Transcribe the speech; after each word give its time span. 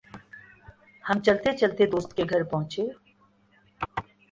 ہم 1.03 1.17
چلتے 1.25 1.49
چلتے 1.57 1.83
دوست 1.85 2.11
کے 2.17 2.23
گھر 2.29 2.41
پہنچے۔ 2.43 2.83